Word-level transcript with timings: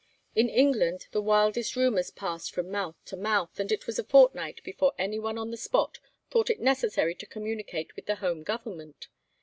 In 0.33 0.49
England 0.49 1.05
the 1.11 1.21
wildest 1.21 1.75
rumours 1.75 2.09
passed 2.09 2.51
from 2.51 2.71
mouth 2.71 2.95
to 3.05 3.15
mouth, 3.15 3.51
but 3.55 3.71
it 3.71 3.85
was 3.85 3.99
a 3.99 4.03
fortnight 4.03 4.59
before 4.63 4.93
anyone 4.97 5.37
on 5.37 5.51
the 5.51 5.57
spot 5.57 5.99
thought 6.31 6.49
it 6.49 6.59
necessary 6.59 7.13
to 7.13 7.27
communicate 7.27 7.95
with 7.95 8.07
the 8.07 8.15
Home 8.15 8.41
Government. 8.41 9.09